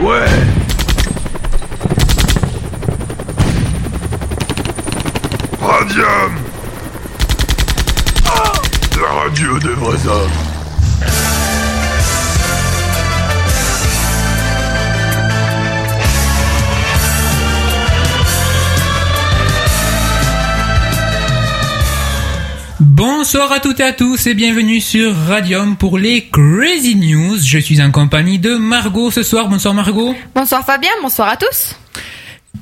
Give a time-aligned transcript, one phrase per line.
[0.00, 0.26] Ouais.
[5.60, 6.32] Radium
[9.00, 10.45] La radio des vrais hommes.
[22.96, 27.36] Bonsoir à toutes et à tous et bienvenue sur Radium pour les Crazy News.
[27.44, 29.50] Je suis en compagnie de Margot ce soir.
[29.50, 30.14] Bonsoir Margot.
[30.34, 31.76] Bonsoir Fabien, bonsoir à tous.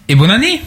[0.09, 0.61] Et bonne année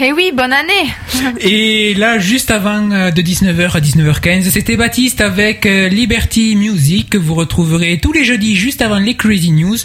[0.00, 0.90] Eh oui, bonne année.
[1.40, 7.10] Et là, juste avant euh, de 19h à 19h15, c'était Baptiste avec euh, Liberty Music
[7.10, 9.76] que vous retrouverez tous les jeudis juste avant les Crazy News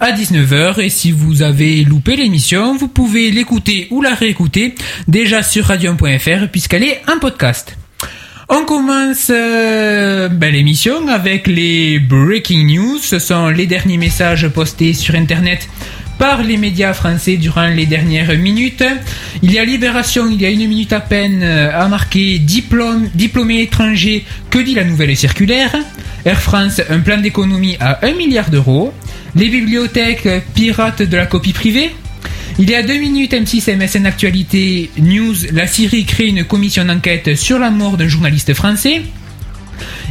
[0.00, 0.80] à 19h.
[0.80, 4.74] Et si vous avez loupé l'émission, vous pouvez l'écouter ou la réécouter
[5.08, 7.77] déjà sur radium.fr puisqu'elle est un podcast.
[8.50, 12.98] On commence euh, ben, l'émission avec les breaking news.
[12.98, 15.68] Ce sont les derniers messages postés sur Internet
[16.18, 18.84] par les médias français durant les dernières minutes.
[19.42, 23.10] Il y a Libération, il y a une minute à peine, euh, a marqué diplôme,
[23.14, 25.76] diplômé étranger, que dit la nouvelle circulaire?
[26.24, 28.94] Air France, un plan d'économie à 1 milliard d'euros.
[29.36, 31.94] Les bibliothèques pirates de la copie privée
[32.58, 37.36] il y a deux minutes, M6 MSN Actualité News, la Syrie crée une commission d'enquête
[37.36, 39.02] sur la mort d'un journaliste français.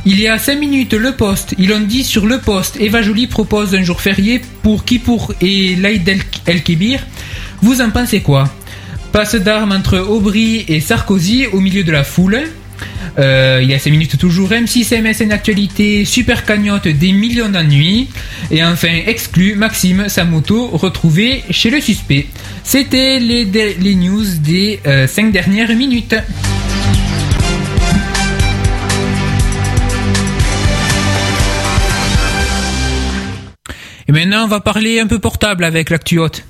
[0.06, 3.28] Il y a cinq minutes, Le Poste, ils l'ont dit sur Le Poste, Eva Joly
[3.28, 7.06] propose un jour férié pour Kippour et Laïd El- El-Kébir.
[7.62, 8.46] Vous en pensez quoi?
[9.12, 12.44] Passe d'armes entre Aubry et Sarkozy au milieu de la foule.
[13.20, 18.10] Euh, il y a 5 minutes toujours, M6 MSN Actualité, super cagnotte des millions d'ennuis.
[18.52, 22.28] Et enfin, exclu, Maxime, sa moto, retrouvée chez le suspect.
[22.64, 26.16] C'était les, news des 5 dernières minutes.
[34.08, 36.44] Et maintenant, on va parler un peu portable avec l'actu haute.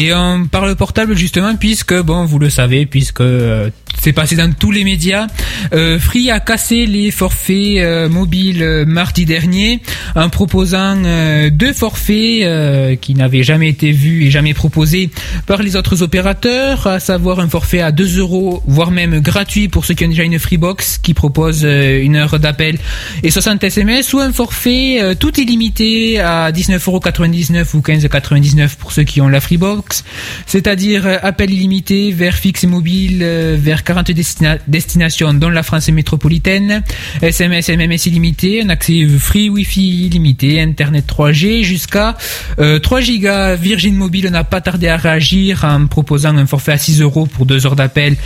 [0.00, 3.68] Et on parle portable justement puisque, bon, vous le savez, puisque euh,
[4.00, 5.26] c'est passé dans tous les médias,
[5.72, 9.80] euh, Free a cassé les forfaits euh, mobiles euh, mardi dernier
[10.14, 15.10] en proposant euh, deux forfaits euh, qui n'avaient jamais été vus et jamais proposés
[15.46, 19.84] par les autres opérateurs, à savoir un forfait à 2 euros, voire même gratuit pour
[19.84, 22.78] ceux qui ont déjà une Freebox qui propose euh, une heure d'appel
[23.22, 29.20] et 60 SMS, ou un forfait tout illimité à 19,99€ ou 15,99€ pour ceux qui
[29.20, 30.04] ont la Freebox,
[30.46, 33.24] c'est-à-dire appel illimité vers fixe et mobile
[33.56, 36.82] vers 40 destina- destinations dont la France métropolitaine,
[37.22, 42.14] SMS MMS illimité, un accès free Wi-Fi illimité, Internet 3G jusqu'à
[42.58, 43.54] euh, 3 gigas.
[43.54, 47.46] Virgin Mobile n'a pas tardé à réagir en proposant un forfait à 6 euros pour
[47.46, 48.16] 2 heures d'appel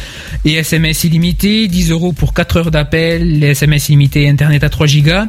[0.45, 4.89] et SMS illimité, 10 euros pour 4 heures d'appel, SMS illimité et Internet à 3
[4.89, 5.27] gigas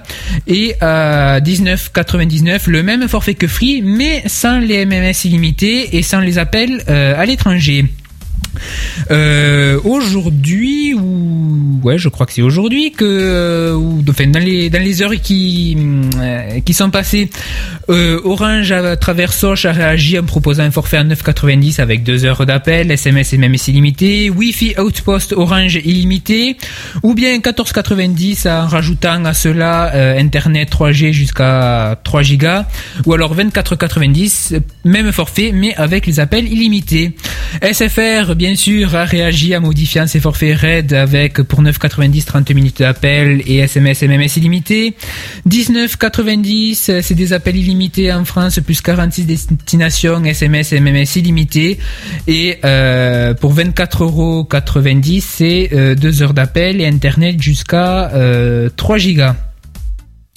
[0.47, 6.21] et à 19,99 le même forfait que Free mais sans les MMS illimités et sans
[6.21, 7.85] les appels euh, à l'étranger.
[9.11, 14.69] Euh, aujourd'hui ou ouais je crois que c'est aujourd'hui que euh, ou enfin dans les
[14.69, 15.77] dans les heures qui
[16.19, 17.29] euh, qui sont passées
[17.89, 22.45] Orange à travers Soch a réagi en proposant un forfait à 9,90 avec 2 heures
[22.45, 26.55] d'appel SMS et MMS illimité Wi-Fi Outpost Orange illimité
[27.01, 32.65] ou bien 14,90 en rajoutant à cela Internet 3G jusqu'à 3 gigas
[33.05, 37.13] ou alors 24,90 même forfait mais avec les appels illimités.
[37.61, 42.79] SFR bien sûr a réagi en modifiant ses forfaits RAID avec pour 9,90 30 minutes
[42.79, 44.95] d'appel et SMS et MMS illimité.
[45.47, 51.79] 19,90 c'est des appels illimités en France plus 46 destinations SMS et MMS illimité.
[52.27, 59.37] Et euh, pour 24,90€ c'est euh, 2 heures d'appel et internet jusqu'à euh, 3 gigas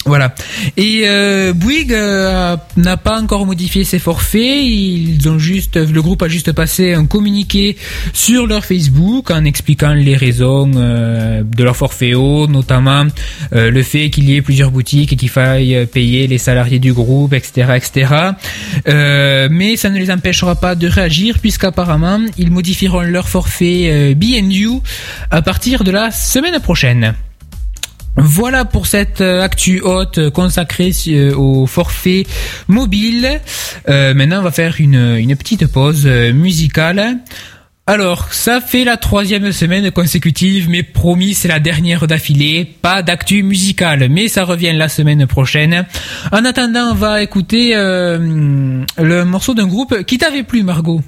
[0.07, 0.33] voilà.
[0.77, 4.63] Et euh, Bouygues euh, n'a pas encore modifié ses forfaits.
[4.63, 7.75] Ils ont juste, le groupe a juste passé un communiqué
[8.13, 13.05] sur leur Facebook en expliquant les raisons euh, de leur forfait haut, notamment
[13.53, 16.93] euh, le fait qu'il y ait plusieurs boutiques et qu'il faille payer les salariés du
[16.93, 18.13] groupe, etc., etc.
[19.49, 24.79] Mais ça ne les empêchera pas de réagir puisqu'apparemment ils modifieront leur forfait B&U
[25.31, 27.13] à partir de la semaine prochaine.
[28.17, 32.25] Voilà pour cette euh, actu haute consacrée euh, au forfait
[32.67, 33.39] mobile.
[33.89, 37.19] Euh, maintenant, on va faire une, petite pause euh, musicale.
[37.85, 42.65] Alors, ça fait la troisième semaine consécutive, mais promis, c'est la dernière d'affilée.
[42.81, 45.85] Pas d'actu musicale, mais ça revient la semaine prochaine.
[46.31, 51.01] En attendant, on va écouter le morceau d'un groupe qui t'avait plu, Margot.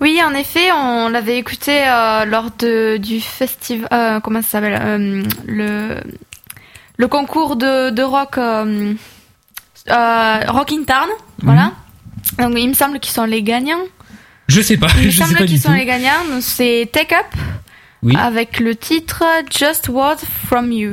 [0.00, 3.88] Oui, en effet, on l'avait écouté euh, lors de, du festival.
[3.92, 5.96] Euh, comment ça s'appelle euh, Le
[6.96, 8.94] le concours de, de rock euh,
[9.90, 11.08] euh, Rock in Town.
[11.42, 11.72] Voilà.
[12.38, 13.82] Donc il me semble qu'ils sont les gagnants.
[14.48, 15.68] Je sais pas, Il me je semble qu'ils tout.
[15.68, 16.40] sont les gagnants.
[16.40, 17.26] C'est Take Up
[18.02, 18.14] Oui.
[18.16, 20.92] avec le titre Just Word from You.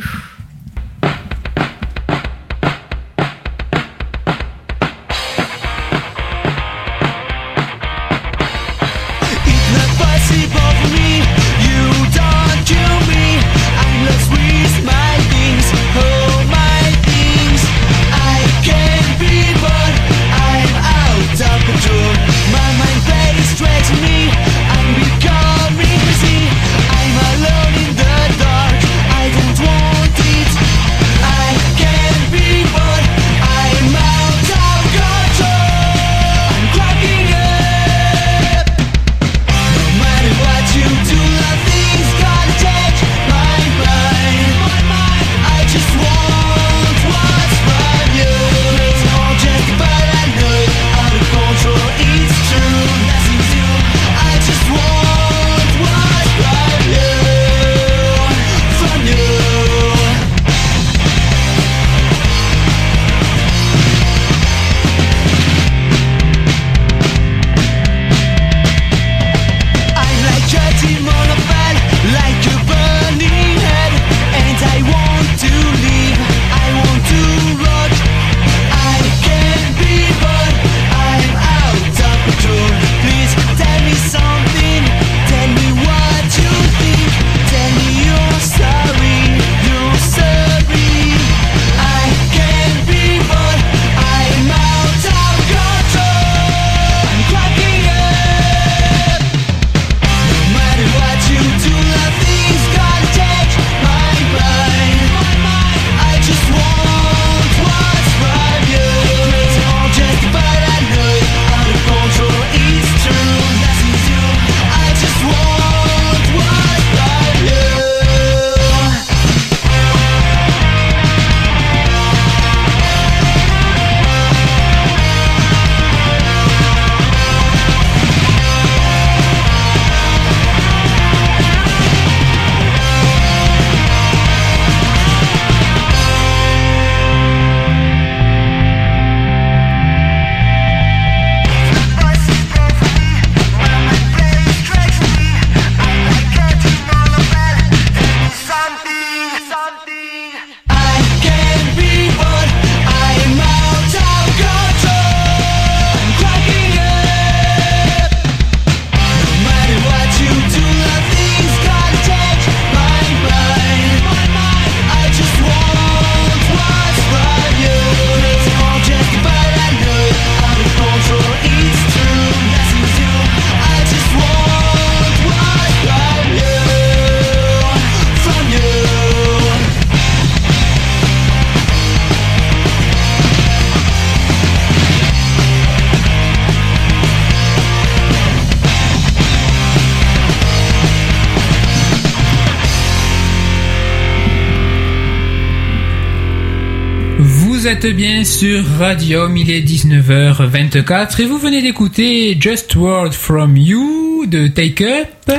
[197.84, 204.26] Êtes bien sur Radium, il est 19h24 et vous venez d'écouter Just Word From You
[204.28, 205.32] de Take Up.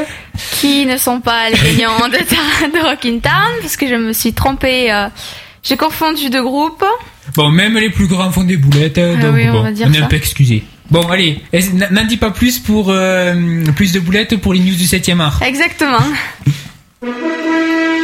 [0.61, 4.13] Qui ne sont pas les gagnants de, de Rock in Town, parce que je me
[4.13, 4.91] suis trompée.
[4.93, 5.09] euh,
[5.63, 6.85] J'ai confondu de groupe.
[7.37, 9.87] Bon, même les plus grands font des boulettes, Ah donc oui, on bon, va dire
[9.89, 10.65] on est un peu excusé.
[10.91, 11.41] Bon, allez,
[11.93, 13.35] n'en dis pas plus pour euh,
[13.77, 15.41] plus de boulettes pour les news du 7e art.
[15.43, 15.99] Exactement.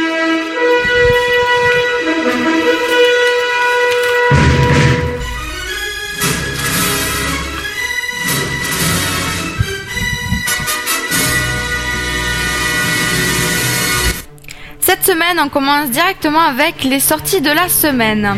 [15.13, 18.37] semaine, on commence directement avec les sorties de la semaine.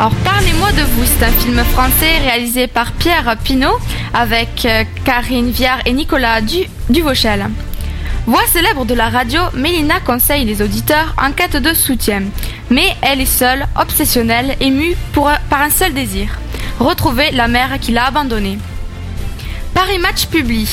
[0.00, 3.78] Alors, Parlez-moi de vous, c'est un film français réalisé par Pierre Pinault
[4.12, 7.48] avec euh, Karine Viard et Nicolas du Duvauchel.
[8.26, 12.22] Voix célèbre de la radio, Mélina conseille les auditeurs en quête de soutien.
[12.68, 16.36] Mais elle est seule, obsessionnelle, émue pour, par un seul désir
[16.80, 18.58] retrouver la mère qui l'a abandonnée.
[19.72, 20.68] Paris Match publie.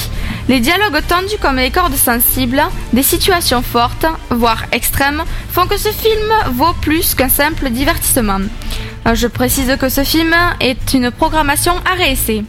[0.47, 2.61] Les dialogues tendus comme les cordes sensibles,
[2.93, 8.41] des situations fortes, voire extrêmes, font que ce film vaut plus qu'un simple divertissement.
[9.11, 12.43] Je précise que ce film est une programmation à réessayer.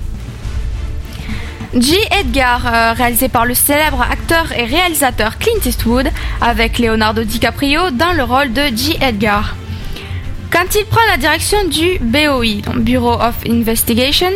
[1.75, 1.97] J.
[2.21, 6.09] Edgar, euh, réalisé par le célèbre acteur et réalisateur Clint Eastwood,
[6.41, 8.97] avec Leonardo DiCaprio dans le rôle de J.
[9.01, 9.57] Edgar.
[10.51, 14.33] Quand il prend la direction du BOI, Bureau of Investigation,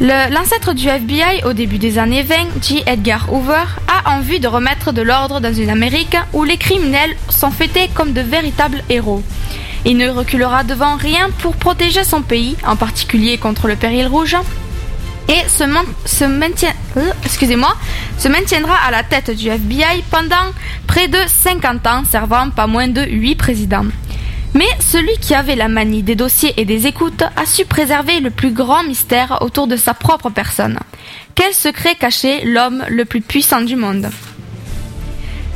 [0.00, 2.82] l'ancêtre du FBI au début des années 20, J.
[2.86, 7.16] Edgar Hoover, a en vue de remettre de l'ordre dans une Amérique où les criminels
[7.28, 9.22] sont fêtés comme de véritables héros.
[9.84, 14.36] Il ne reculera devant rien pour protéger son pays, en particulier contre le péril rouge,
[15.28, 17.76] et se, euh, excusez-moi,
[18.18, 20.52] se maintiendra à la tête du FBI pendant
[20.86, 23.86] près de 50 ans, servant pas moins de 8 présidents.
[24.54, 28.30] Mais celui qui avait la manie des dossiers et des écoutes a su préserver le
[28.30, 30.78] plus grand mystère autour de sa propre personne.
[31.34, 34.08] Quel secret cachait l'homme le plus puissant du monde?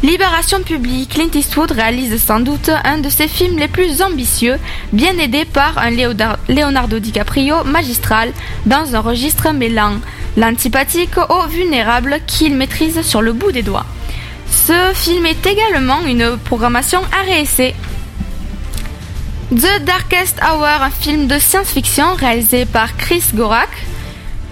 [0.03, 4.59] Libération publique, Clint Eastwood réalise sans doute un de ses films les plus ambitieux,
[4.93, 8.33] bien aidé par un Leonardo DiCaprio magistral
[8.67, 10.01] dans un registre mêlant
[10.37, 13.87] l'antipathique au vulnérable qu'il maîtrise sur le bout des doigts.
[14.51, 17.75] Ce film est également une programmation à réessayer.
[19.55, 23.69] The Darkest Hour, un film de science-fiction réalisé par Chris Gorak.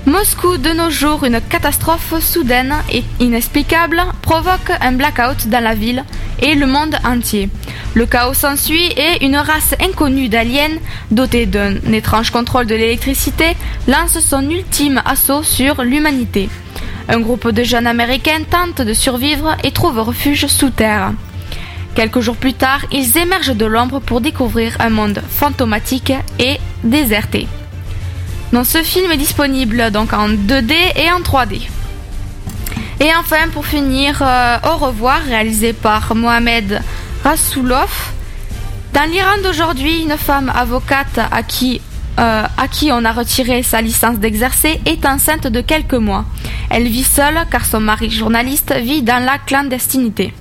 [0.04, 6.04] Moscou de nos jours, une catastrophe soudaine et inexplicable provoque un blackout dans la ville
[6.42, 7.48] et le monde entier.
[7.94, 10.76] Le chaos s'ensuit et une race inconnue d'aliens,
[11.10, 13.56] dotée d'un étrange contrôle de l'électricité,
[13.88, 16.50] lance son ultime assaut sur l'humanité.
[17.08, 21.12] Un groupe de jeunes américains tente de survivre et trouve refuge sous terre.
[21.94, 27.48] Quelques jours plus tard, ils émergent de l'ombre pour découvrir un monde fantomatique et déserté.
[28.64, 31.68] Ce film est disponible donc en 2D et en 3D.
[33.00, 36.82] Et enfin, pour finir, euh, Au revoir, réalisé par Mohamed
[37.24, 38.12] Rasoulov.
[38.92, 41.22] Dans l'Iran d'aujourd'hui, une femme avocate euh,
[42.56, 46.24] à qui on a retiré sa licence d'exercer est enceinte de quelques mois.
[46.68, 50.34] Elle vit seule car son mari journaliste vit dans la clandestinité.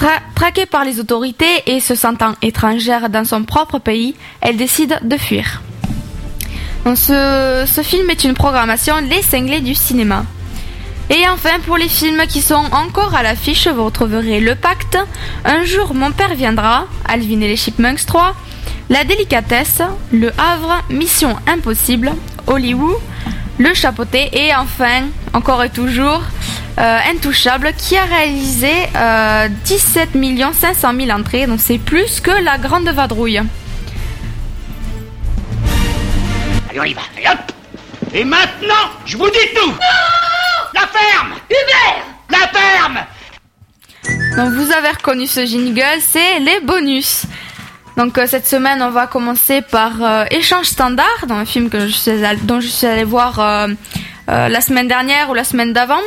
[0.00, 4.98] Tra- traquée par les autorités et se sentant étrangère dans son propre pays, elle décide
[5.02, 5.60] de fuir.
[6.86, 10.24] Donc ce, ce film est une programmation Les cinglés du cinéma.
[11.10, 14.96] Et enfin, pour les films qui sont encore à l'affiche, vous retrouverez Le Pacte,
[15.44, 18.34] Un jour mon père viendra, Alvin et les Chipmunks 3,
[18.88, 22.12] La délicatesse, Le Havre, Mission impossible,
[22.46, 22.96] Hollywood,
[23.60, 25.02] Le chapeauté et enfin,
[25.34, 26.22] encore et toujours,
[26.78, 30.08] euh, Intouchable qui a réalisé euh, 17
[30.58, 33.42] 500 000 entrées, donc c'est plus que la grande vadrouille.
[36.70, 37.02] Allez, on y va.
[37.18, 37.52] Allez, hop
[38.14, 39.74] Et maintenant, je vous dis tout
[40.72, 43.00] La ferme Hubert La ferme
[44.38, 47.26] Donc vous avez reconnu ce jingle, c'est les bonus.
[47.96, 51.86] Donc euh, cette semaine, on va commencer par euh, Échange standard, dans un film que
[51.86, 53.66] je suis allée- dont je suis allée voir euh,
[54.26, 56.00] la semaine dernière ou la semaine d'avant.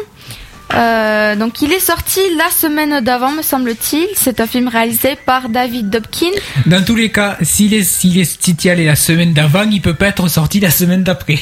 [1.37, 4.07] Donc il est sorti la semaine d'avant, me semble-t-il.
[4.15, 6.31] C'est un film réalisé par David Dobkin.
[6.65, 9.81] Dans tous les cas, s'il est, s'il est, si t'y allais la semaine d'avant, il
[9.81, 11.37] peut pas être sorti la semaine d'après.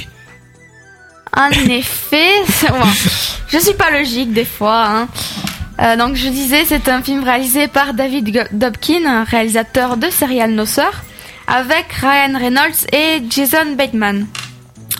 [1.38, 2.32] En effet,
[2.70, 2.76] bon,
[3.48, 4.84] je suis pas logique des fois.
[4.86, 5.08] hein.
[5.80, 10.66] Euh, donc je disais, c'est un film réalisé par David Dobkin, réalisateur de Serial No
[10.66, 11.04] Sir,
[11.48, 14.28] avec Ryan Reynolds et Jason Bateman.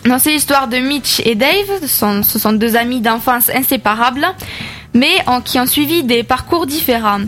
[0.04, 4.26] Donc c'est l'histoire de Mitch et Dave, ce sont, ce sont deux amis d'enfance inséparables,
[4.94, 7.20] mais en, qui ont suivi des parcours différents.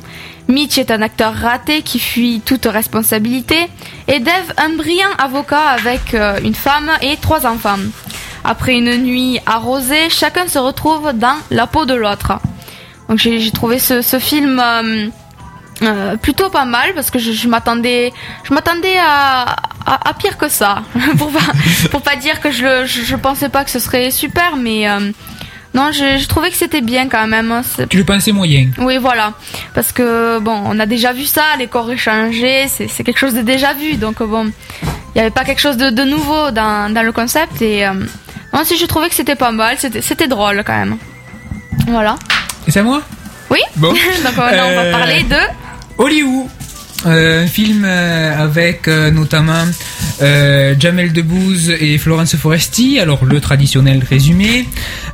[0.49, 3.69] Mitch est un acteur raté qui fuit toute responsabilité,
[4.09, 7.79] et Dave un brillant avocat avec euh, une femme et trois enfants.
[8.45, 12.41] Après une nuit arrosée, chacun se retrouve dans la peau de l'autre.
[13.09, 15.07] Donc j'ai trouvé ce, ce film euh,
[15.83, 18.13] euh, plutôt pas mal parce que je, je m'attendais
[18.45, 19.43] je m'attendais à,
[19.87, 20.83] à, à pire que ça.
[21.19, 21.41] Pour pas
[21.91, 25.11] pour pas dire que je je, je pensais pas que ce serait super mais euh,
[25.75, 27.63] non j'ai j'ai trouvé que c'était bien quand même hein.
[27.91, 28.69] Tu le pensais moyen.
[28.79, 29.35] oui voilà.
[29.75, 33.43] Parce que bon on a déjà vu ça les corps échangés c'est quelque chose de
[33.43, 33.97] déjà vu.
[33.97, 34.51] Donc bon
[35.15, 37.61] il n'y avait pas quelque chose de, de nouveau dans, dans le concept.
[37.61, 37.85] Et
[38.55, 40.97] non si je trouvais que c'était pas mal c'était drôle quand même.
[41.89, 42.17] Voilà
[42.69, 43.03] c'est à moi
[43.51, 43.89] oui Bon.
[44.25, 45.37] donc on va Euh, parler de
[45.99, 46.49] Hollywood.
[47.07, 49.67] Euh, un film euh, avec euh, notamment
[50.23, 52.99] euh, Jamel Debbouze et Florence Foresti.
[52.99, 54.65] Alors le traditionnel résumé.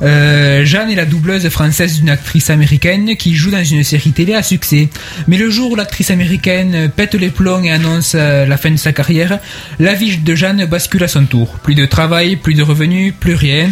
[0.01, 4.43] Jeanne est la doubleuse française d'une actrice américaine qui joue dans une série télé à
[4.45, 4.89] succès.
[5.27, 8.93] Mais le jour où l'actrice américaine pète les plombs et annonce la fin de sa
[8.93, 9.39] carrière,
[9.81, 11.49] la vie de Jeanne bascule à son tour.
[11.63, 13.69] Plus de travail, plus de revenus, plus rien.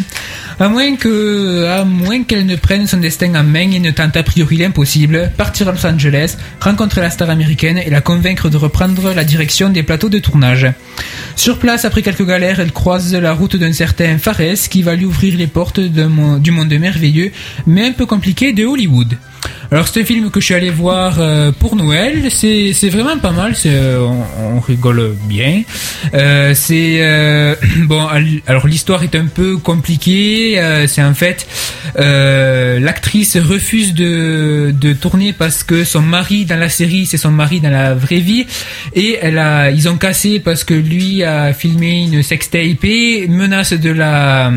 [0.61, 4.25] À moins que, moins qu'elle ne prenne son destin en main et ne tente a
[4.25, 9.13] priori l'impossible, partir à Los Angeles, rencontrer la star américaine et la convaincre de reprendre
[9.15, 10.67] la direction des plateaux de tournage.
[11.37, 15.05] Sur place, après quelques galères, elle croise la route d'un certain Fares qui va lui
[15.05, 17.31] ouvrir les portes du monde merveilleux,
[17.69, 19.17] mais un peu compliqué de Hollywood.
[19.71, 23.33] Alors c'est un film que je suis allé voir euh, pour Noël, c'est vraiment pas
[23.33, 25.63] mal, c'est euh, on, on rigole bien.
[26.15, 27.55] Euh, c'est euh,
[27.87, 31.47] bon al- alors l'histoire est un peu compliquée, euh, c'est en fait
[32.81, 37.61] l'actrice refuse de de tourner parce que son mari dans la série c'est son mari
[37.61, 38.47] dans la vraie vie
[38.95, 43.73] et elle a ils ont cassé parce que lui a filmé une sextape et menace
[43.73, 44.51] de la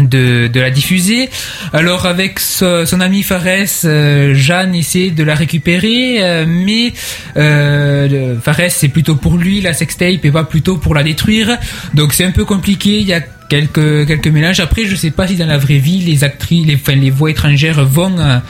[0.00, 1.28] de, de la diffuser.
[1.72, 6.92] Alors avec so- son ami Fares, euh, Jeanne essaie de la récupérer, euh, mais
[7.36, 8.36] euh,
[8.68, 11.58] c'est plutôt pour lui la sextape et pas plutôt pour la détruire.
[11.94, 13.00] Donc c'est un peu compliqué.
[13.00, 14.60] Il y a quelques quelques mélanges.
[14.60, 17.30] Après je sais pas si dans la vraie vie les actrices, les enfin, les voix
[17.30, 18.42] étrangères vont à,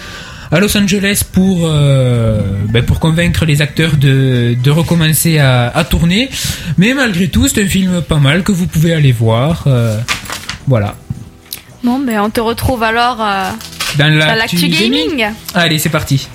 [0.52, 5.82] à Los Angeles pour euh, ben, pour convaincre les acteurs de, de recommencer à, à
[5.84, 6.30] tourner.
[6.78, 9.64] Mais malgré tout c'est un film pas mal que vous pouvez aller voir.
[9.66, 9.98] euh,
[10.68, 10.94] voilà.
[11.84, 13.50] Bon, ben on te retrouve alors euh,
[13.98, 15.26] Dans l'actu l'actu gaming.
[15.52, 16.28] Allez, c'est parti.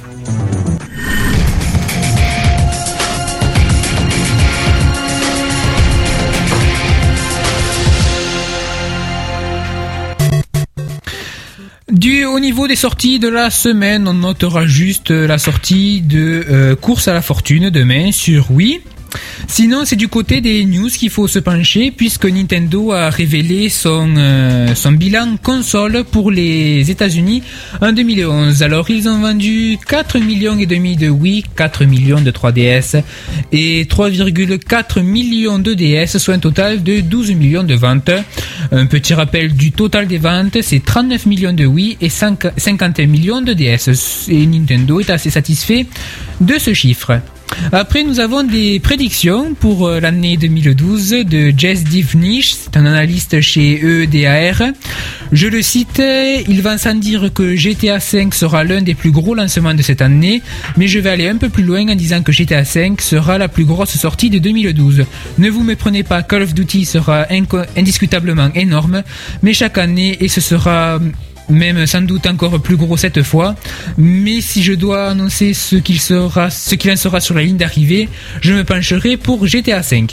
[11.89, 16.75] Du au niveau des sorties de la semaine, on notera juste la sortie de euh,
[16.75, 18.81] Course à la fortune demain sur Wii.
[19.47, 24.13] Sinon, c'est du côté des news qu'il faut se pencher puisque Nintendo a révélé son
[24.17, 27.43] euh, son bilan console pour les États-Unis
[27.81, 28.63] en 2011.
[28.63, 33.01] Alors, ils ont vendu 4 millions et demi de Wii, 4 millions de 3DS
[33.51, 38.11] et 3,4 millions de DS, soit un total de 12 millions de ventes.
[38.71, 43.07] Un petit rappel du total des ventes, c'est 39 millions de Wii et 5 51
[43.07, 44.27] millions de DS.
[44.29, 45.85] Et Nintendo est assez satisfait
[46.41, 47.19] de ce chiffre.
[47.71, 53.41] Après, nous avons des prédictions pour euh, l'année 2012 de Jess Divnish, c'est un analyste
[53.41, 54.71] chez EDAR.
[55.31, 56.01] Je le cite,
[56.47, 60.01] il va sans dire que GTA V sera l'un des plus gros lancements de cette
[60.01, 60.41] année,
[60.77, 63.47] mais je vais aller un peu plus loin en disant que GTA V sera la
[63.47, 65.05] plus grosse sortie de 2012.
[65.37, 67.25] Ne vous méprenez pas, Call of Duty sera
[67.75, 69.03] indiscutablement énorme,
[69.43, 70.99] mais chaque année, et ce sera
[71.49, 73.55] même sans doute encore plus gros cette fois.
[73.97, 78.09] Mais si je dois annoncer ce qu'il en sera sur la ligne d'arrivée,
[78.41, 80.07] je me pencherai pour GTA V.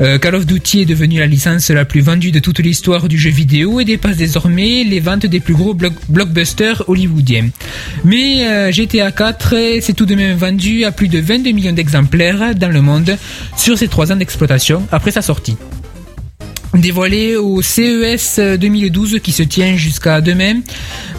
[0.00, 3.18] Euh, Call of Duty est devenu la licence la plus vendue de toute l'histoire du
[3.18, 7.48] jeu vidéo et dépasse désormais les ventes des plus gros block- blockbusters hollywoodiens.
[8.04, 12.54] Mais euh, GTA 4 s'est tout de même vendu à plus de 22 millions d'exemplaires
[12.54, 13.16] dans le monde
[13.56, 15.56] sur ses trois ans d'exploitation après sa sortie
[16.74, 20.60] dévoilé au CES 2012 qui se tient jusqu'à demain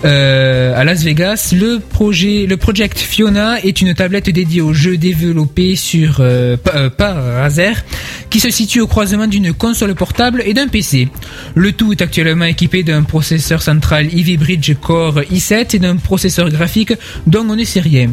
[0.06, 1.54] euh, à Las Vegas.
[1.58, 6.76] Le projet, le Project Fiona est une tablette dédiée aux jeux développés sur euh, pa-
[6.76, 7.84] euh, par Razer
[8.30, 11.08] qui se situe au croisement d'une console portable et d'un PC.
[11.56, 16.50] Le tout est actuellement équipé d'un processeur central Ivy Bridge Core i7 et d'un processeur
[16.50, 16.94] graphique
[17.26, 18.12] dont on ne sait rien.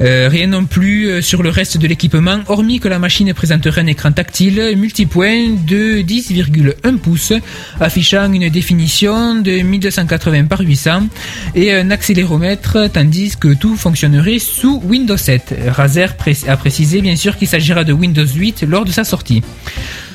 [0.00, 3.80] Euh, rien non plus euh, sur le reste de l'équipement, hormis que la machine présenterait
[3.82, 7.32] un écran tactile multipoint de 10,1 pouces,
[7.80, 11.08] affichant une définition de 1280 par 800
[11.54, 15.54] et un accéléromètre, tandis que tout fonctionnerait sous Windows 7.
[15.68, 16.14] Razer
[16.48, 19.42] a précisé bien sûr qu'il s'agira de Windows 8 lors de sa sortie.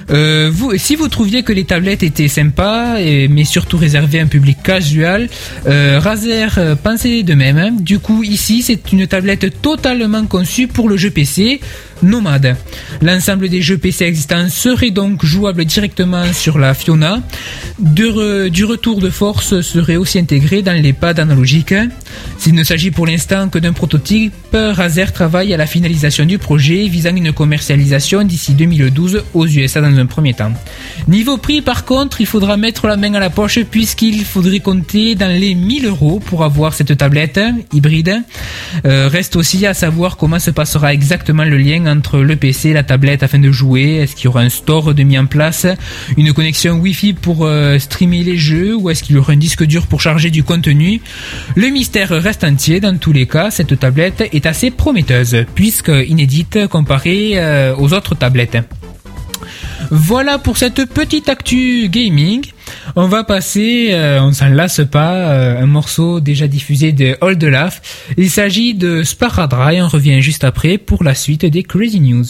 [0.10, 4.23] Euh, vous, si vous trouviez que les tablettes étaient sympas, et, mais surtout réservées à
[4.23, 5.29] un public casual,
[5.67, 7.81] euh, Razer euh, pensait de même.
[7.81, 11.62] Du coup, ici, c'est une tablette totalement conçue pour le jeu PC
[12.03, 12.55] Nomade.
[13.01, 17.21] L'ensemble des jeux PC existants serait donc jouable directement sur la Fiona.
[17.79, 21.73] Du retour de force serait aussi intégré dans les pads analogiques.
[22.37, 26.87] S'il ne s'agit pour l'instant que d'un prototype, Razer travaille à la finalisation du projet
[26.87, 30.51] visant une commercialisation d'ici 2012 aux USA dans un premier temps.
[31.07, 35.15] Niveau prix par contre, il faudra mettre la main à la poche puisqu'il faudrait compter
[35.15, 37.39] dans les 1000 euros pour avoir cette tablette
[37.73, 38.21] hybride.
[38.85, 42.84] Euh, reste aussi à savoir comment se passera exactement le lien entre le PC la
[42.84, 43.95] tablette afin de jouer.
[43.97, 45.67] Est-ce qu'il y aura un store de mis en place,
[46.17, 49.63] une connexion Wi-Fi pour euh, streamer les jeux ou est-ce qu'il y aura un disque
[49.63, 51.01] dur pour charger du contenu?
[51.56, 52.80] Le mystère reste entier.
[52.80, 58.15] Dans tous les cas, cette tablette est assez prometteuse puisque inédite comparée euh, aux autres
[58.15, 58.58] tablettes.
[59.89, 62.45] Voilà pour cette petite actu gaming.
[62.95, 67.43] On va passer, euh, on s'en lasse pas, euh, un morceau déjà diffusé de Old
[67.43, 67.81] Laugh.
[68.17, 69.81] Il s'agit de Sparadry.
[69.81, 72.25] On revient juste après pour la suite des Crazy News.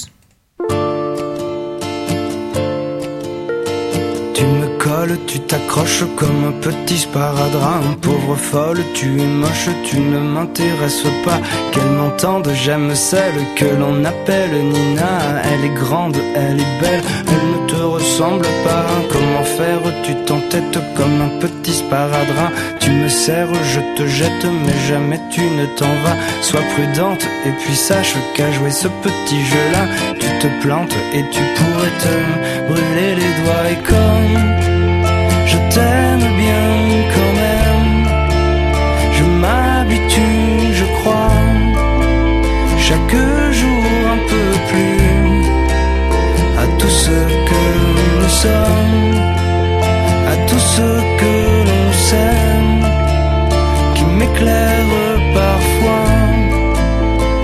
[5.26, 7.82] Tu t'accroches comme un petit sparadrap.
[8.02, 11.40] Pauvre folle, tu es moche, tu ne m'intéresses pas.
[11.72, 15.42] Qu'elle m'entende, j'aime celle que l'on appelle Nina.
[15.44, 18.86] Elle est grande, elle est belle, elle ne te ressemble pas.
[19.12, 22.52] Comment faire, tu t'entêtes comme un petit sparadrap.
[22.80, 26.18] Tu me serres, je te jette, mais jamais tu ne t'en vas.
[26.44, 29.88] Sois prudente et puis sache qu'à jouer ce petit jeu-là,
[30.20, 33.72] tu te plantes et tu pourrais te brûler les doigts.
[33.72, 34.71] Et comme
[35.52, 36.70] je t'aime bien
[37.14, 37.94] quand même,
[39.18, 41.40] je m'habitue, je crois,
[42.88, 43.18] chaque
[43.60, 43.84] jour
[44.16, 45.10] un peu plus.
[46.64, 47.18] À tout ce
[47.50, 47.64] que
[47.98, 49.16] nous sommes,
[50.34, 50.88] à tout ce
[51.20, 51.36] que
[51.68, 52.84] l'on s'aime,
[53.96, 54.94] qui m'éclaire
[55.40, 56.10] parfois.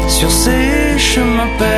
[0.08, 1.76] Sur ces chemins perdus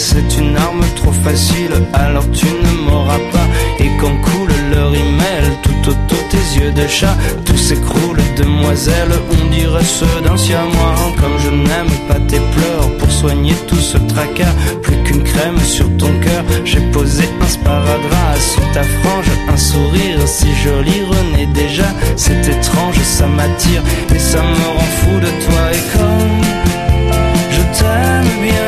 [0.00, 3.48] C'est une arme trop facile, alors tu ne m'auras pas.
[3.80, 9.10] Et quand coule leur email tout autour tes yeux de chat, tout s'écroule, demoiselle.
[9.28, 10.94] On dirait ceux d'un siamois.
[11.20, 14.54] Comme je n'aime pas tes pleurs pour soigner tout ce tracas.
[14.82, 20.20] Plus qu'une crème sur ton cœur, j'ai posé un sparadrap sous ta frange, un sourire
[20.26, 21.88] si joli renaît déjà.
[22.14, 23.82] C'est étrange, ça m'attire
[24.14, 25.62] et ça me rend fou de toi.
[25.72, 26.44] Et comme
[27.50, 28.67] je t'aime bien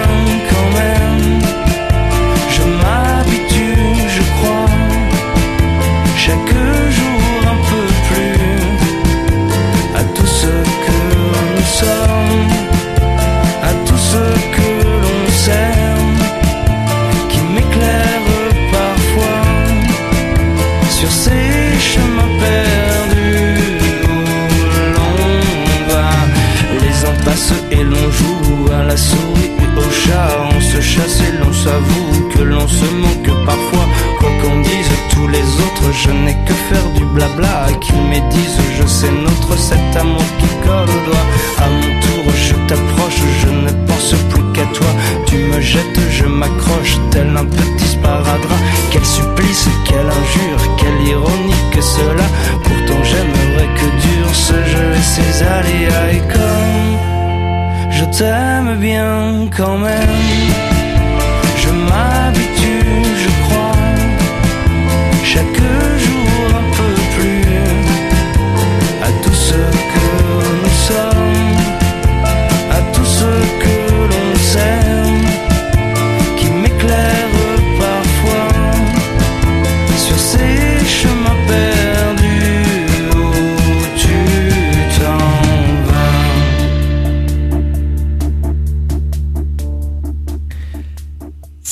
[37.40, 37.79] du blabla.
[37.81, 38.03] Qu'ils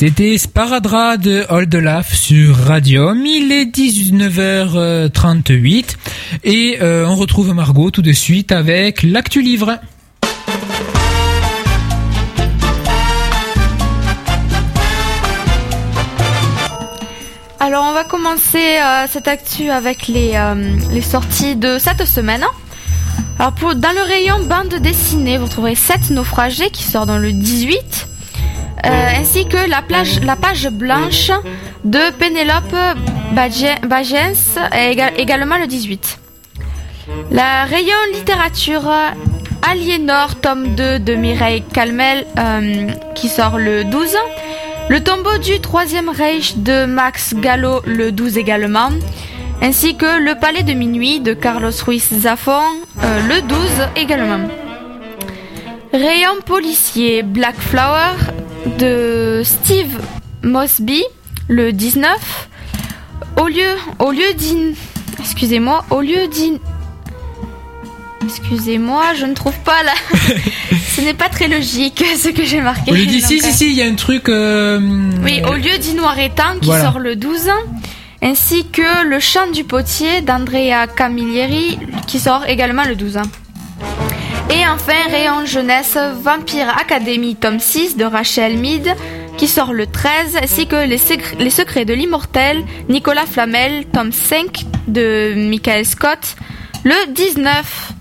[0.01, 3.27] C'était Sparadra de Oldelaf sur Radium.
[3.27, 5.97] Il est 19h38
[6.45, 9.81] et euh, on retrouve Margot tout de suite avec l'actu livre.
[17.59, 22.45] Alors on va commencer euh, cette actu avec les, euh, sorties de cette semaine.
[23.41, 27.33] Alors pour, dans le rayon bande dessinée, vous trouverez 7 naufragés qui sort dans le
[27.33, 28.18] 18, euh,
[28.85, 31.31] ainsi que la, plage, la page blanche
[31.85, 32.75] de Pénélope
[33.33, 36.19] Bagen- Bagens, éga- également le 18.
[37.31, 38.91] La rayon littérature
[39.69, 44.15] Aliénor, tome 2 de Mireille Calmel, euh, qui sort le 12.
[44.89, 48.91] Le tombeau du Troisième Reich de Max Gallo, le 12 également.
[49.61, 52.63] Ainsi que Le Palais de Minuit de Carlos Ruiz Zafón,
[53.03, 54.47] euh, le 12 également.
[55.93, 58.13] Rayon policier Black Flower
[58.79, 59.99] de Steve
[60.43, 61.03] Mosby,
[61.49, 62.49] le 19.
[63.37, 64.73] Au lieu, au lieu d'in...
[65.21, 66.59] Excusez-moi, au lieu d'in...
[68.25, 69.93] Excusez-moi, je ne trouve pas là.
[70.97, 72.93] Ce n'est pas très logique ce que j'ai marqué.
[73.21, 74.29] Si si si, il y a un truc.
[74.29, 74.79] euh,
[75.23, 76.85] oui, au lieu d'Inoir étant qui Voilà.
[76.85, 77.49] sort le 12,
[78.23, 83.19] ainsi que Le chant du potier d'Andrea Camilleri qui sort également le 12.
[84.51, 88.95] Et enfin, Rayon jeunesse Vampire Academy tome 6 de Rachel Mead
[89.37, 94.11] qui sort le 13, ainsi que Les, Secr- Les secrets de l'immortel Nicolas Flamel tome
[94.11, 96.37] 5 de Michael Scott
[96.85, 97.93] le 19.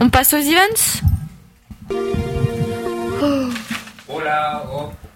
[0.00, 1.02] On passe aux events?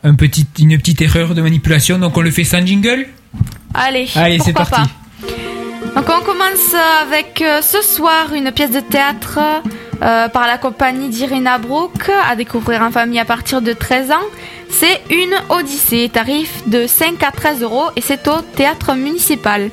[0.04, 3.06] Un petit, une petite erreur de manipulation, donc on le fait sans jingle?
[3.74, 4.72] Allez, Allez, c'est parti.
[4.72, 4.86] pas.
[5.94, 9.38] Donc on commence avec euh, ce soir une pièce de théâtre
[10.02, 14.26] euh, par la compagnie d'Irina Brook à découvrir en famille à partir de 13 ans.
[14.70, 19.70] C'est une Odyssée, tarif de 5 à 13 euros et c'est au théâtre municipal.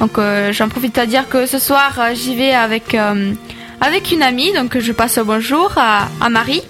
[0.00, 2.96] Donc euh, j'en profite à dire que ce soir j'y vais avec,
[3.80, 6.62] avec une amie, donc je passe le bonjour à, à Marie.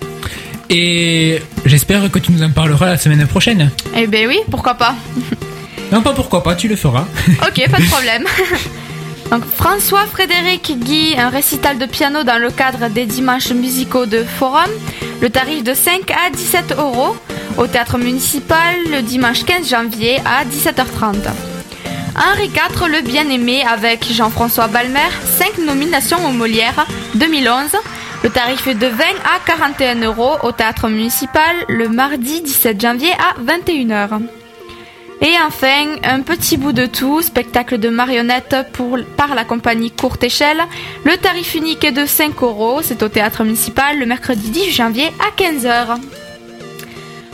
[0.68, 3.70] Et j'espère que tu nous en parleras la semaine prochaine.
[3.96, 4.94] Eh ben oui, pourquoi pas.
[5.90, 7.06] Non, pas pourquoi pas, tu le feras.
[7.42, 8.24] Ok, pas de problème.
[9.30, 14.24] Donc François Frédéric Guy, un récital de piano dans le cadre des dimanches musicaux de
[14.24, 14.70] Forum.
[15.20, 17.16] Le tarif de 5 à 17 euros
[17.56, 21.14] au théâtre municipal le dimanche 15 janvier à 17h30.
[22.16, 27.70] Henri IV, le bien-aimé avec Jean-François Balmer, 5 nominations aux Molières 2011.
[28.24, 33.12] Le tarif est de 20 à 41 euros au théâtre municipal le mardi 17 janvier
[33.12, 34.39] à 21h.
[35.22, 38.56] Et enfin, un petit bout de tout, spectacle de marionnettes
[39.18, 40.62] par la compagnie Courte Échelle.
[41.04, 45.12] Le tarif unique est de 5 euros, c'est au théâtre municipal le mercredi 10 janvier
[45.20, 45.98] à 15h.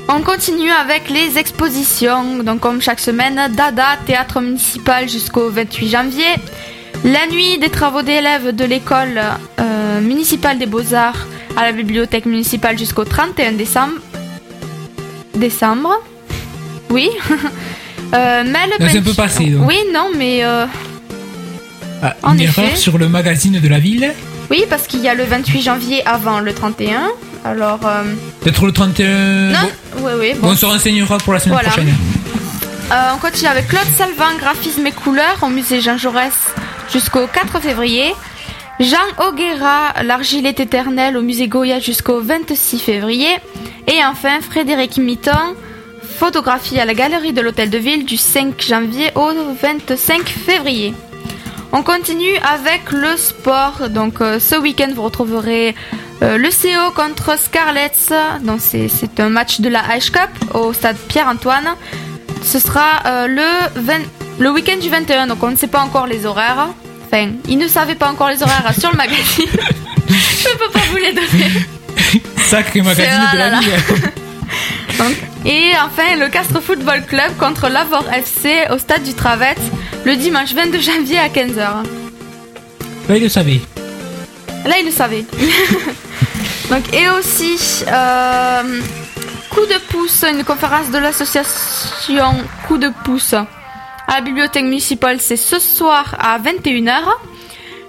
[0.08, 6.34] On continue avec les expositions, donc comme chaque semaine, Dada, théâtre municipal jusqu'au 28 janvier.
[7.04, 9.20] La nuit des travaux d'élèves de l'école
[9.60, 13.94] euh, municipale des beaux-arts à la bibliothèque municipale jusqu'au 31 décembre.
[15.34, 16.00] Décembre
[16.90, 17.10] Oui.
[18.14, 19.66] Euh, Non, c'est un peu passé, donc.
[19.66, 20.64] Oui, non, mais euh,
[22.00, 22.62] Ah, En une effet.
[22.62, 24.12] erreur sur le magazine de la ville.
[24.48, 27.08] oui, parce qu'il y a le 28 janvier avant le 31.
[27.44, 28.04] Alors, euh,
[28.42, 29.50] Peut-être le 31.
[29.50, 29.58] non,
[29.96, 30.52] Bon, oui, oui, bon, bon.
[30.52, 31.68] on se renseignera pour la semaine Voilà.
[31.70, 31.92] prochaine.
[32.92, 36.32] Euh, on continue avec Claude Salvin, graphisme et couleurs au musée Jean Jaurès
[36.92, 38.14] jusqu'au 4 février.
[38.78, 43.30] Jean Auguera, l'argile est éternelle au musée Goya jusqu'au 26 février.
[43.88, 45.32] Et enfin Frédéric Mitton,
[46.16, 50.94] photographie à la galerie de l'Hôtel de Ville du 5 janvier au 25 février.
[51.72, 53.88] On continue avec le sport.
[53.90, 55.74] Donc euh, ce week-end vous retrouverez
[56.22, 57.90] euh, le CO contre Scarlets.
[58.42, 61.68] Donc c'est c'est un match de la H Cup au stade Pierre-Antoine.
[62.42, 63.92] Ce sera euh, le, 20
[64.38, 66.68] le week-end du 21, donc on ne sait pas encore les horaires.
[67.06, 69.46] Enfin, ils ne savaient pas encore les horaires sur le magazine.
[70.08, 71.50] Je ne peux pas vous les donner.
[72.38, 73.70] Sacré magazine C'est- de la ville.
[74.98, 75.14] Donc,
[75.46, 79.60] et enfin, le Castres Football Club contre l'Avor FC au stade du Travette
[80.04, 81.84] le dimanche 22 janvier à 15h.
[83.08, 83.60] Là, il le savait.
[84.64, 85.24] Là, il le savait.
[86.70, 88.80] Donc, et aussi, euh,
[89.50, 92.34] Coup de pouce, une conférence de l'association
[92.66, 93.34] Coup de pouce
[94.08, 97.02] à la bibliothèque municipale, c'est ce soir à 21h.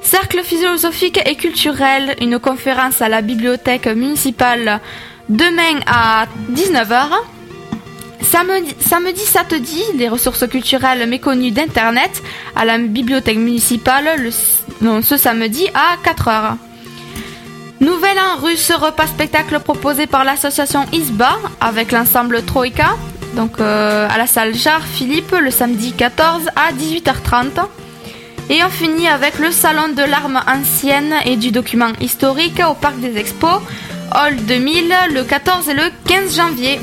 [0.01, 4.79] Cercle philosophique et culturel, une conférence à la bibliothèque municipale
[5.29, 7.09] demain à 19h.
[8.29, 12.21] Samedi, samedi, samedi, les ressources culturelles méconnues d'Internet
[12.57, 14.09] à la bibliothèque municipale
[15.01, 16.57] ce samedi à 4h.
[17.79, 22.97] Nouvel an russe repas spectacle proposé par l'association ISBA avec l'ensemble Troïka,
[23.37, 27.65] donc euh, à la salle Jarre Philippe le samedi 14 à 18h30.
[28.49, 32.99] Et on finit avec le salon de l'arme ancienne et du document historique au parc
[32.99, 33.61] des expos,
[34.13, 36.79] Hall 2000, le 14 et le 15 janvier.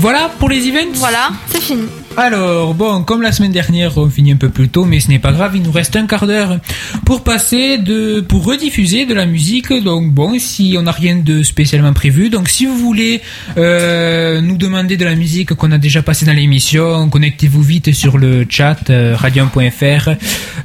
[0.00, 0.94] Voilà pour les events.
[0.94, 1.88] Voilà, c'est fini.
[2.16, 5.18] Alors, bon, comme la semaine dernière, on finit un peu plus tôt, mais ce n'est
[5.18, 6.58] pas grave, il nous reste un quart d'heure
[7.04, 9.72] pour passer de, pour rediffuser de la musique.
[9.72, 13.22] Donc bon, si on n'a rien de spécialement prévu, donc si vous voulez
[13.56, 18.18] euh, nous demander de la musique qu'on a déjà passée dans l'émission, connectez-vous vite sur
[18.18, 20.10] le chat euh, radium.fr,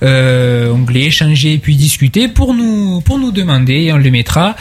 [0.03, 4.55] euh, onglet échanger puis discuter pour nous pour nous demander, on le mettra.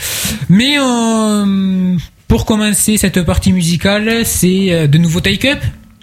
[0.48, 1.96] Mais euh,
[2.32, 5.58] pour commencer cette partie musicale, c'est euh, de nouveau Take Up,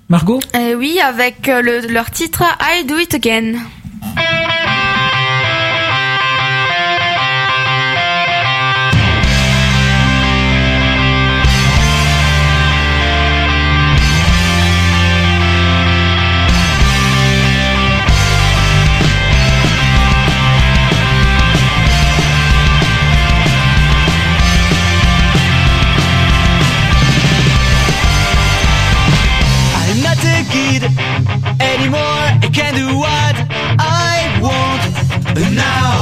[0.10, 0.39] Margot?
[0.54, 3.54] Et oui, avec euh, le- leur titre I Do It Again.
[32.60, 33.36] can do what
[33.80, 35.99] I want now.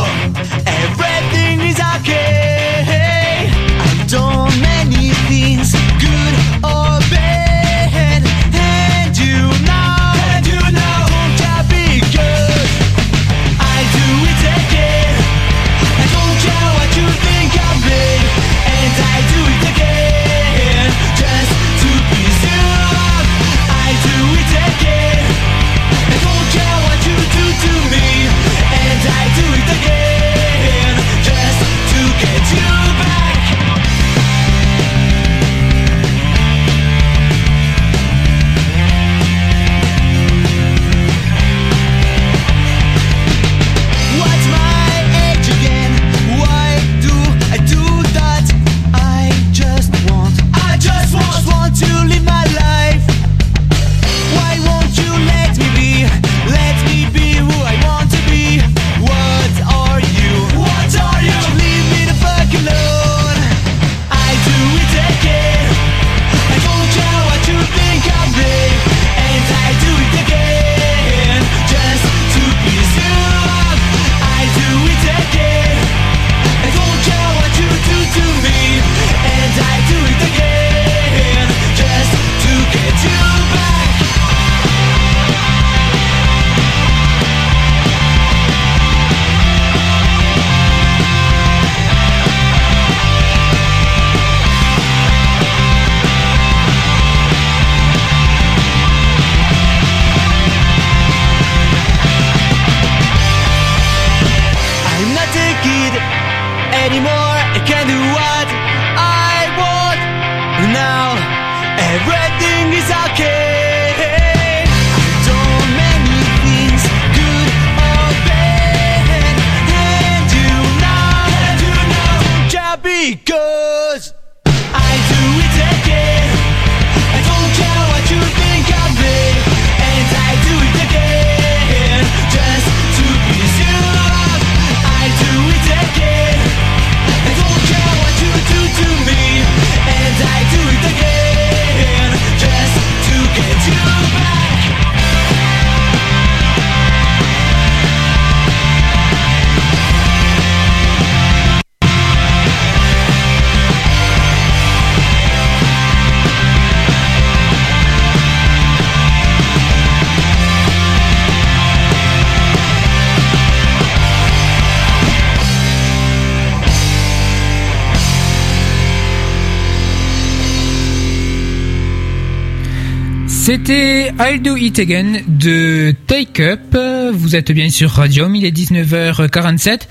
[173.47, 177.13] C'était I'll Do It Again de Take Up.
[177.13, 179.83] Vous êtes bien sur Radium, il est 19h47.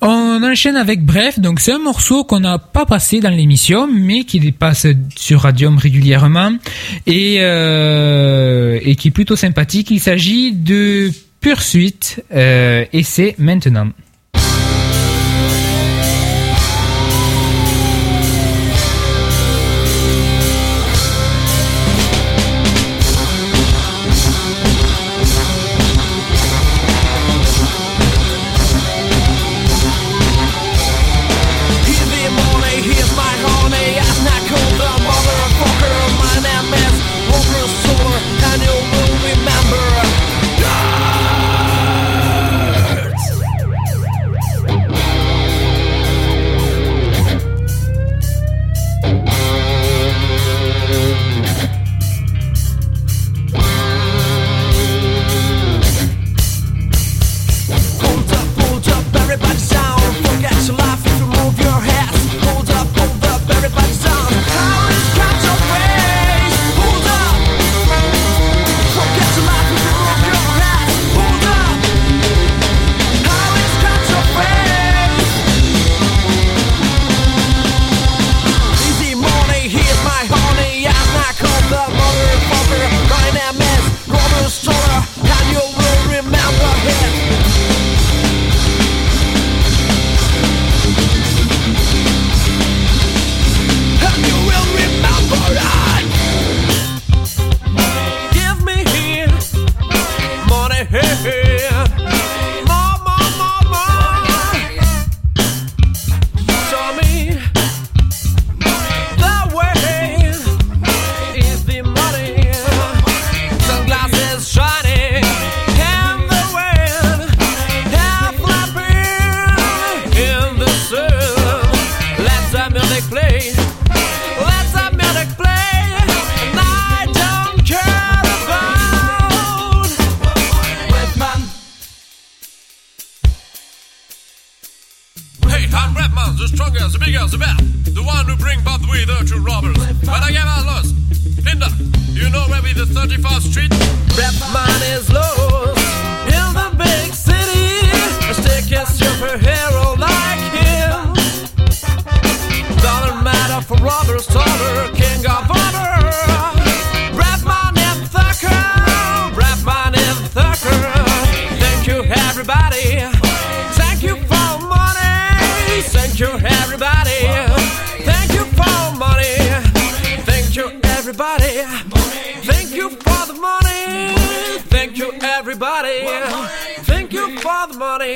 [0.00, 4.24] On enchaîne avec Bref, donc c'est un morceau qu'on n'a pas passé dans l'émission, mais
[4.24, 6.52] qui passe sur Radium régulièrement
[7.06, 9.90] et, euh, et qui est plutôt sympathique.
[9.90, 11.10] Il s'agit de
[11.42, 12.16] Pursuit.
[12.32, 13.90] euh, et c'est maintenant.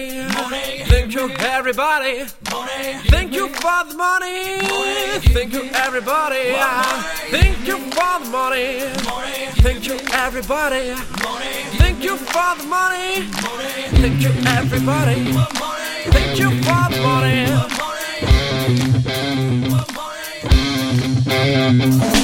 [0.09, 0.85] money.
[0.87, 2.25] Thank you, everybody.
[2.51, 2.95] Money.
[3.09, 4.59] Thank you for the money.
[5.35, 6.55] Thank you, everybody.
[7.31, 8.81] Thank you for the money.
[9.63, 10.95] Thank you, everybody.
[11.79, 13.21] Thank you for the money.
[13.21, 13.83] money.
[14.03, 15.33] Thank you, everybody.
[15.33, 15.47] Money.
[16.15, 17.47] Thank you for the money.
[21.87, 22.20] money.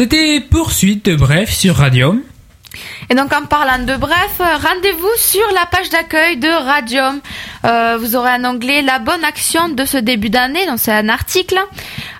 [0.00, 2.22] C'était Poursuite de Bref sur Radium.
[3.10, 7.18] Et donc en parlant de bref, euh, rendez-vous sur la page d'accueil de Radium.
[7.64, 11.08] Euh, vous aurez un onglet La bonne action de ce début d'année, donc c'est un
[11.08, 11.58] article.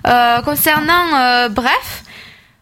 [0.05, 2.03] Euh, concernant bref,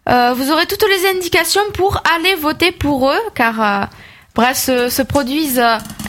[0.05, 3.89] vous aurez toutes les indications pour aller voter pour eux, car
[4.35, 5.63] bref se, se produisent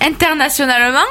[0.06, 1.08] internationalement.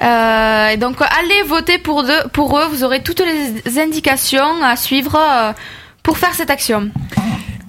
[0.00, 5.54] Et donc allez voter pour, eux- vous aurez toutes les indications à suivre
[6.02, 6.90] pour faire cette action.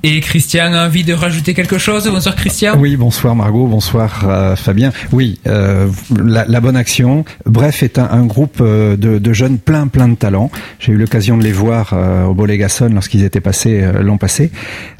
[0.05, 2.09] Et Christian a envie de rajouter quelque chose.
[2.09, 2.75] Bonsoir Christian.
[2.77, 4.91] Oui, bonsoir Margot, bonsoir euh, Fabien.
[5.13, 5.87] Oui, euh,
[6.21, 7.23] la, bonne action.
[7.45, 10.51] Bref, est un, groupe euh, de, de jeunes plein plein de talents.
[10.79, 14.51] J'ai eu l'occasion de les voir euh, au Bolégason lorsqu'ils étaient passés l'an passé.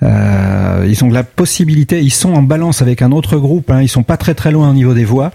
[0.01, 3.71] Ils ont la possibilité, ils sont en balance avec un autre groupe.
[3.71, 5.33] Hein, ils sont pas très très loin au niveau des voix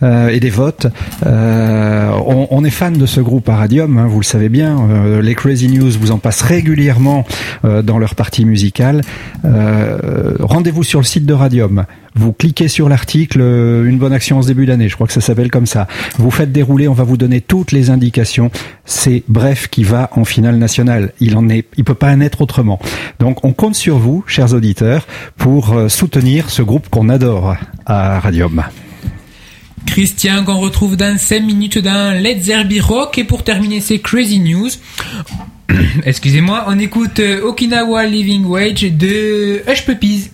[0.00, 0.86] et des votes.
[1.24, 5.20] On, est fan de ce groupe à Radium, hein, vous le savez bien.
[5.20, 7.26] Les Crazy News vous en passent régulièrement
[7.62, 9.01] dans leur partie musicale.
[9.44, 11.84] Euh, Rendez-vous sur le site de Radium.
[12.14, 15.12] Vous cliquez sur l'article euh, Une bonne action en ce début d'année, je crois que
[15.12, 15.88] ça s'appelle comme ça.
[16.18, 18.50] Vous faites dérouler, on va vous donner toutes les indications.
[18.84, 21.12] C'est Bref qui va en finale nationale.
[21.20, 22.78] Il en est, il peut pas en être autrement.
[23.18, 28.20] Donc on compte sur vous, chers auditeurs, pour euh, soutenir ce groupe qu'on adore à
[28.20, 28.62] Radium.
[29.86, 33.18] Christian qu'on retrouve dans 5 minutes dans Let's Herbie Rock.
[33.18, 34.70] Et pour terminer ces Crazy News,
[36.04, 40.30] excusez-moi, on écoute euh, Okinawa Living Wage de Hush Puppies.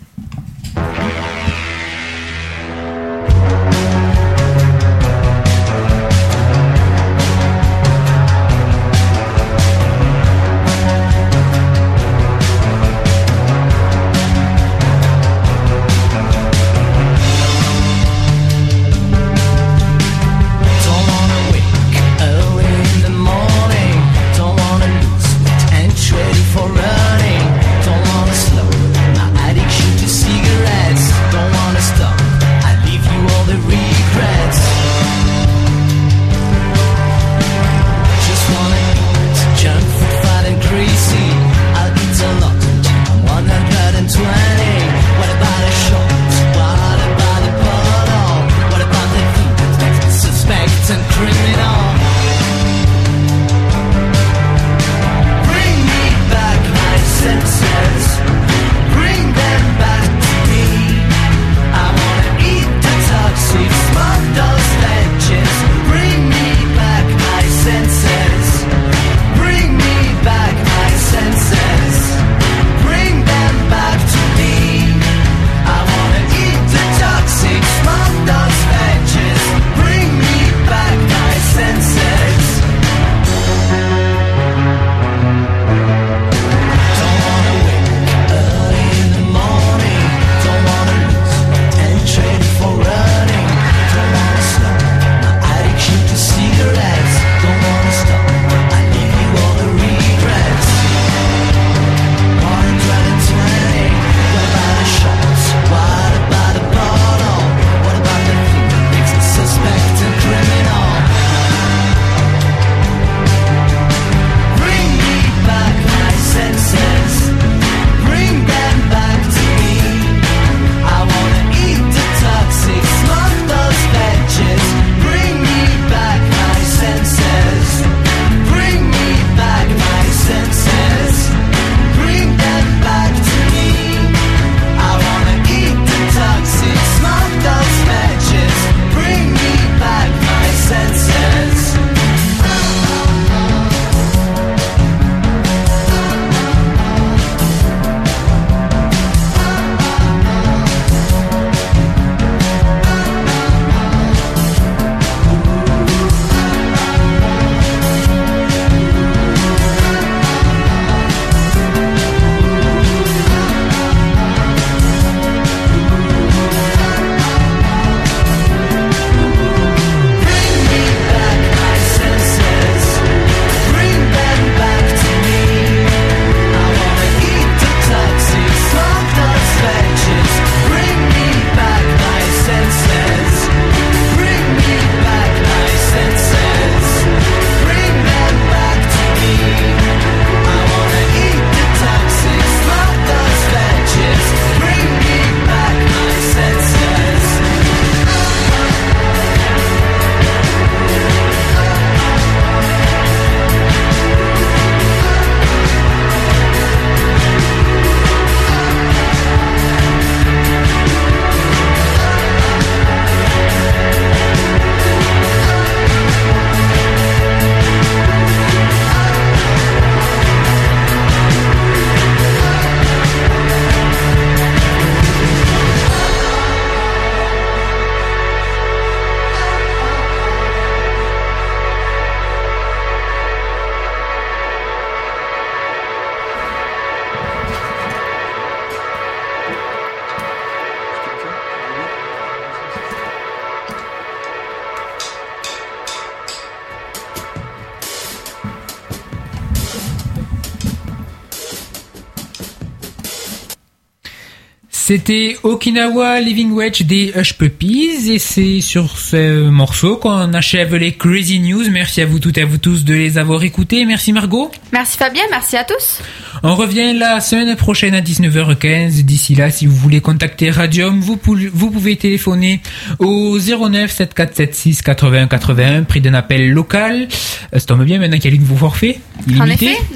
[254.89, 260.95] C'était Okinawa Living Wedge des Hush Puppies et c'est sur ce morceau qu'on achève les
[260.95, 261.70] Crazy News.
[261.70, 263.84] Merci à vous toutes et à vous tous de les avoir écoutés.
[263.84, 264.51] Merci Margot.
[264.72, 266.01] Merci Fabien, merci à tous.
[266.43, 269.03] On revient la semaine prochaine à 19h15.
[269.03, 272.61] D'ici là, si vous voulez contacter Radium, vous, pouvez- vous pouvez téléphoner
[272.99, 277.09] au 09 7476 81 81, prix d'un appel local.
[277.55, 278.97] Euh, Ça tombe bien maintenant qu'il y a forfaits.
[279.28, 279.66] En illimités.
[279.72, 279.78] effet.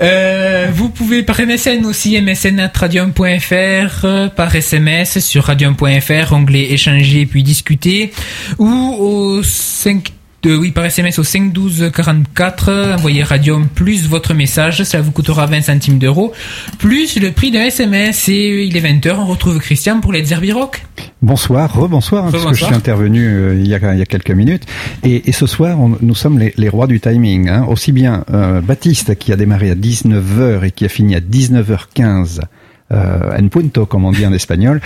[0.00, 7.42] Euh, vous pouvez par MSN aussi, msn.radium.fr, euh, par SMS sur radium.fr, onglet échanger puis
[7.42, 8.12] discuter,
[8.58, 10.12] ou au 5
[10.46, 15.00] euh, oui, par SMS au 5 12 44, euh, envoyez Radium plus votre message, ça
[15.00, 16.32] vous coûtera 20 centimes d'euros,
[16.78, 20.22] plus le prix d'un SMS, et euh, il est 20h, on retrouve Christian pour les
[20.22, 20.84] Derby Rock.
[21.22, 24.06] Bonsoir, rebonsoir, hein, parce que je suis intervenu euh, il, y a, il y a
[24.06, 24.62] quelques minutes.
[25.02, 27.48] Et, et ce soir, on- nous sommes les, les rois du timing.
[27.48, 27.64] Hein.
[27.68, 32.40] Aussi bien euh, Baptiste, qui a démarré à 19h et qui a fini à 19h15,
[32.40, 32.42] euh,
[32.90, 34.80] en punto, comme on dit en espagnol,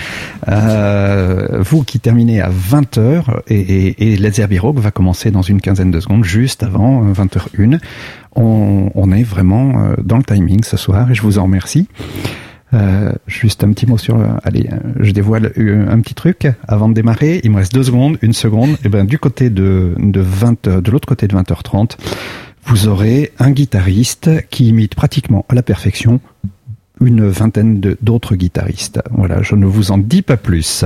[0.49, 5.91] euh, vous qui terminez à 20h, et, et, et Rock va commencer dans une quinzaine
[5.91, 7.79] de secondes, juste avant euh, 20h01.
[8.35, 11.89] On, on est vraiment euh, dans le timing ce soir, et je vous en remercie.
[12.75, 14.19] Euh, juste un petit mot sur.
[14.19, 17.41] euh, allez, euh, je dévoile euh, un petit truc avant de démarrer.
[17.45, 18.77] Il me reste deux secondes, une seconde.
[18.85, 21.99] Et ben du côté de de 20, euh, de l'autre côté de 20h30,
[22.65, 26.21] vous aurez un guitariste qui imite pratiquement à la perfection
[27.07, 29.01] une vingtaine d'autres guitaristes.
[29.11, 30.85] Voilà, je ne vous en dis pas plus.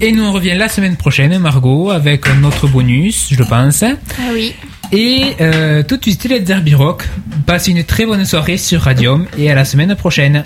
[0.00, 3.82] Et nous on revient la semaine prochaine, Margot, avec notre bonus, je pense.
[3.82, 4.54] Ah oui.
[4.92, 7.04] Et euh, tout de suite, les Derby Rock.
[7.44, 10.44] Passez une très bonne soirée sur Radium et à la semaine prochaine.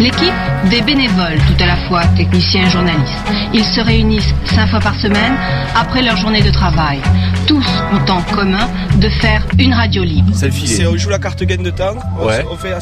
[0.00, 0.32] L'équipe
[0.70, 3.22] des bénévoles, tout à la fois techniciens et journalistes.
[3.54, 5.34] Ils se réunissent cinq fois par semaine
[5.76, 6.98] après leur journée de travail.
[7.46, 10.30] Tous ont en commun de faire une radio libre.
[10.34, 10.86] C'est le C'est filet.
[10.86, 12.44] on joue la carte gagne de temps, on, Ouais.
[12.50, 12.78] on fait à.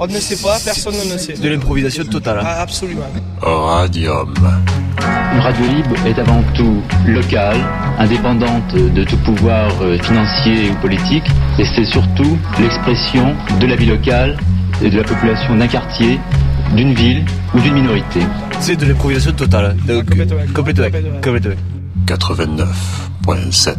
[0.00, 1.34] On ne sait pas, personne ne sait.
[1.34, 2.38] De l'improvisation totale.
[2.40, 2.44] hein.
[2.46, 3.02] Ah, absolument.
[3.42, 4.32] Radium.
[5.34, 7.56] Une radio libre est avant tout locale,
[7.98, 11.24] indépendante de tout pouvoir euh, financier ou politique,
[11.58, 14.36] et c'est surtout l'expression de la vie locale
[14.82, 16.18] et de la population d'un quartier,
[16.76, 17.24] d'une ville
[17.54, 18.20] ou d'une minorité.
[18.60, 19.76] C'est de l'improvisation totale.
[19.78, 19.84] hein.
[19.86, 20.36] Donc, complètement.
[20.54, 20.84] complètement.
[20.84, 21.20] Complètement.
[21.22, 21.54] complètement.
[22.06, 23.76] 89.7.